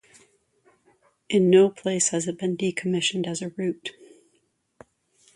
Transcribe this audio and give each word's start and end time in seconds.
In 1.29 1.51
no 1.51 1.69
place 1.69 2.09
has 2.09 2.27
it 2.27 2.39
been 2.39 2.57
decommissioned 2.57 3.27
as 3.27 3.39
a 3.43 3.49
route. 3.49 3.91